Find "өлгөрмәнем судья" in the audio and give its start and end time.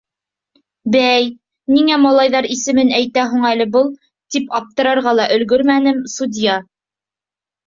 5.37-6.59